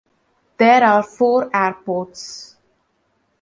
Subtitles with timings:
[0.57, 2.55] There are four airports.